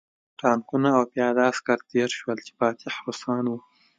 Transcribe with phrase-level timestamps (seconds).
[0.39, 3.57] ټانکونه او پیاده عسکر تېر شول چې فاتح روسان وو